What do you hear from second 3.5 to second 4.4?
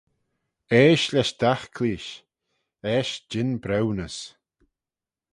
briwnys